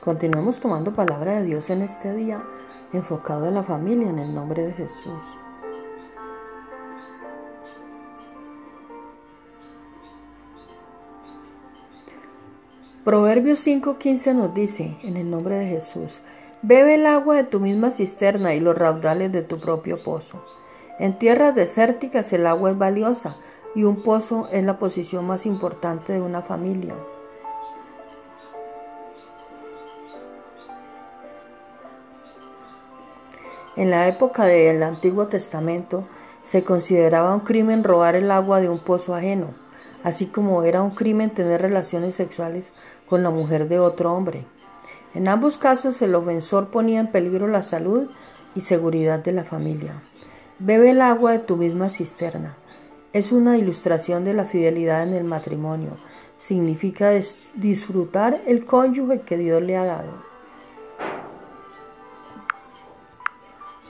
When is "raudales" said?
18.76-19.30